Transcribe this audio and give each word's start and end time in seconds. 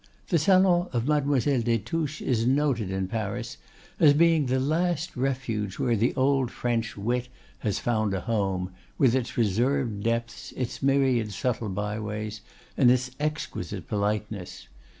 The 0.29 0.39
salon 0.39 0.87
of 0.93 1.07
Mademoiselle 1.07 1.61
des 1.61 1.77
Touches 1.77 2.21
is 2.21 2.47
noted 2.47 2.89
in 2.89 3.07
Paris 3.07 3.57
as 3.99 4.15
being 4.15 4.47
the 4.47 4.59
last 4.59 5.15
refuge 5.15 5.77
where 5.77 5.95
the 5.95 6.15
old 6.15 6.49
French 6.49 6.97
wit 6.97 7.27
has 7.59 7.77
found 7.77 8.11
a 8.15 8.21
home, 8.21 8.71
with 8.97 9.13
its 9.13 9.37
reserved 9.37 10.01
depths, 10.01 10.53
its 10.57 10.81
myriad 10.81 11.31
subtle 11.33 11.69
byways, 11.69 12.41
and 12.75 12.89
its 12.89 13.11
exquisite 13.19 13.87
politeness. 13.87 14.65